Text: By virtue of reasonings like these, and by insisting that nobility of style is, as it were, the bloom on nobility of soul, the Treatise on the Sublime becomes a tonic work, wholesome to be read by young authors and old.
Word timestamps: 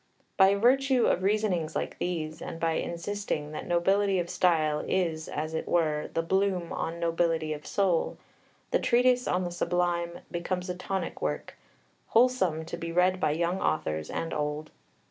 By 0.35 0.55
virtue 0.55 1.05
of 1.05 1.21
reasonings 1.21 1.75
like 1.75 1.99
these, 1.99 2.41
and 2.41 2.59
by 2.59 2.71
insisting 2.71 3.51
that 3.51 3.67
nobility 3.67 4.17
of 4.17 4.31
style 4.31 4.79
is, 4.87 5.27
as 5.29 5.53
it 5.53 5.67
were, 5.67 6.09
the 6.15 6.23
bloom 6.23 6.73
on 6.73 6.99
nobility 6.99 7.53
of 7.53 7.67
soul, 7.67 8.17
the 8.71 8.79
Treatise 8.79 9.27
on 9.27 9.43
the 9.43 9.51
Sublime 9.51 10.21
becomes 10.31 10.71
a 10.71 10.75
tonic 10.75 11.21
work, 11.21 11.55
wholesome 12.07 12.65
to 12.65 12.77
be 12.77 12.91
read 12.91 13.19
by 13.19 13.29
young 13.33 13.61
authors 13.61 14.09
and 14.09 14.33
old. 14.33 14.71